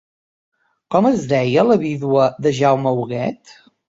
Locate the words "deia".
1.33-1.65